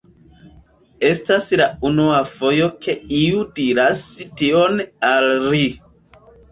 Estas 1.09 1.49
la 1.61 1.67
unua 1.91 2.23
fojo 2.31 2.71
ke 2.87 2.97
iu 3.21 3.45
diras 3.63 4.05
tion 4.43 4.85
al 5.15 5.33
ri. 5.49 5.65